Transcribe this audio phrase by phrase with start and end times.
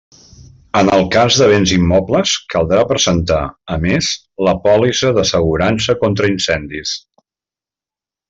[0.79, 3.41] En el cas de béns immobles, caldrà presentar,
[3.77, 4.09] a més,
[4.49, 6.95] la pòlissa d'assegurança contra incendis.